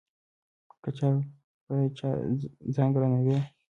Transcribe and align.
که 0.83 0.89
په 1.67 1.73
چا 1.97 2.09
ځان 2.75 2.89
ګران 2.95 3.11
وي 3.25 3.37